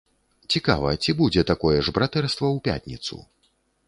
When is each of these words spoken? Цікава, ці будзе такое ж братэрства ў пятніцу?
Цікава, 0.53 0.93
ці 1.03 1.11
будзе 1.19 1.43
такое 1.51 1.77
ж 1.89 1.93
братэрства 1.97 2.47
ў 2.55 2.65
пятніцу? 2.69 3.19